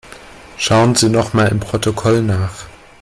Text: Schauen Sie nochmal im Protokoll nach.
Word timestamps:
Schauen 0.57 0.95
Sie 0.95 1.09
nochmal 1.09 1.49
im 1.49 1.59
Protokoll 1.59 2.23
nach. 2.23 2.65